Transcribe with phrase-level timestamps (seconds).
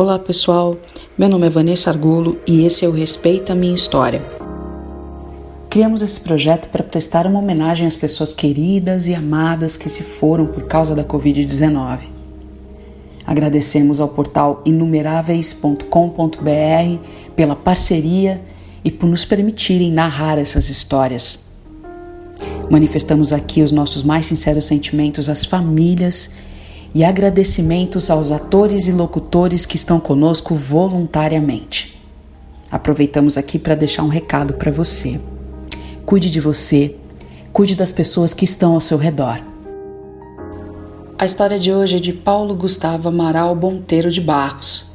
[0.00, 0.74] Olá pessoal,
[1.18, 4.24] meu nome é Vanessa Argulo e esse é o Respeita a Minha História.
[5.68, 10.46] Criamos esse projeto para prestar uma homenagem às pessoas queridas e amadas que se foram
[10.46, 11.98] por causa da Covid-19.
[13.26, 17.04] Agradecemos ao portal inumeráveis.com.br
[17.36, 18.40] pela parceria
[18.82, 21.44] e por nos permitirem narrar essas histórias.
[22.70, 26.30] Manifestamos aqui os nossos mais sinceros sentimentos às famílias
[27.04, 32.00] agradecimentos aos atores e locutores que estão conosco voluntariamente.
[32.70, 35.20] Aproveitamos aqui para deixar um recado para você.
[36.04, 36.96] Cuide de você,
[37.52, 39.40] cuide das pessoas que estão ao seu redor.
[41.16, 44.90] A história de hoje é de Paulo Gustavo Amaral Monteiro de Barros.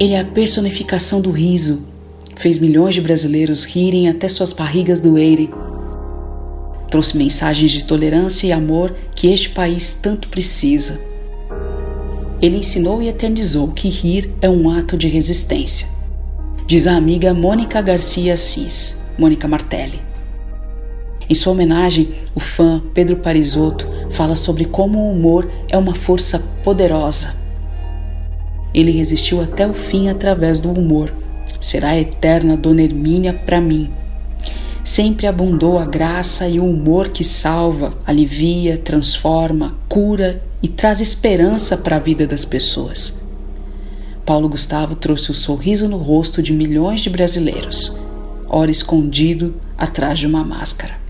[0.00, 1.86] Ele é a personificação do riso.
[2.34, 5.50] Fez milhões de brasileiros rirem até suas barrigas doerem
[6.92, 11.00] Trouxe mensagens de tolerância e amor que este país tanto precisa.
[12.38, 15.88] Ele ensinou e eternizou que rir é um ato de resistência.
[16.66, 20.02] Diz a amiga Mônica Garcia Assis, Mônica Martelli.
[21.30, 26.40] Em sua homenagem, o fã Pedro Parisotto fala sobre como o humor é uma força
[26.62, 27.34] poderosa.
[28.74, 31.10] Ele resistiu até o fim através do humor.
[31.58, 33.90] Será eterna Dona Hermínia para mim
[34.84, 41.76] sempre abundou a graça e o humor que salva, alivia, transforma, cura e traz esperança
[41.76, 43.20] para a vida das pessoas.
[44.24, 47.96] Paulo Gustavo trouxe o sorriso no rosto de milhões de brasileiros,
[48.48, 51.00] ora escondido atrás de uma máscara.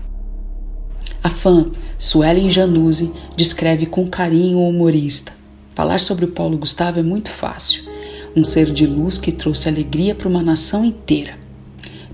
[1.23, 5.31] A fã Suelen Januzzi descreve com carinho o humorista.
[5.73, 7.83] Falar sobre o Paulo Gustavo é muito fácil.
[8.35, 11.42] Um ser de luz que trouxe alegria para uma nação inteira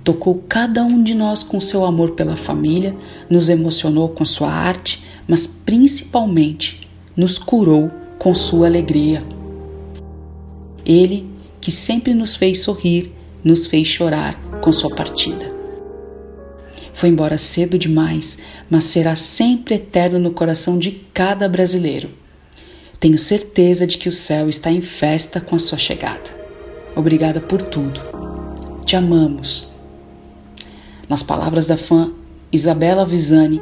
[0.03, 2.95] Tocou cada um de nós com seu amor pela família,
[3.29, 9.23] nos emocionou com sua arte, mas principalmente nos curou com sua alegria.
[10.85, 15.53] Ele, que sempre nos fez sorrir, nos fez chorar com sua partida.
[16.93, 22.09] Foi embora cedo demais, mas será sempre eterno no coração de cada brasileiro.
[22.99, 26.37] Tenho certeza de que o céu está em festa com a sua chegada.
[26.95, 28.01] Obrigada por tudo.
[28.85, 29.69] Te amamos
[31.09, 32.11] nas palavras da fã
[32.51, 33.59] Isabela Visani,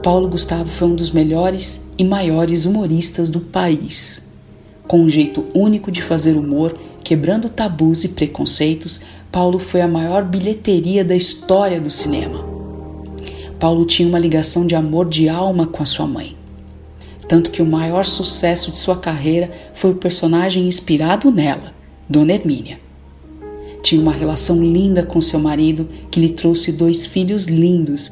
[0.00, 4.30] Paulo Gustavo foi um dos melhores e maiores humoristas do país.
[4.86, 9.00] Com um jeito único de fazer humor, quebrando tabus e preconceitos,
[9.32, 12.44] Paulo foi a maior bilheteria da história do cinema.
[13.58, 16.36] Paulo tinha uma ligação de amor de alma com a sua mãe.
[17.26, 21.72] Tanto que o maior sucesso de sua carreira foi o personagem inspirado nela,
[22.08, 22.78] Dona Hermínia.
[23.84, 28.10] Tinha uma relação linda com seu marido, que lhe trouxe dois filhos lindos.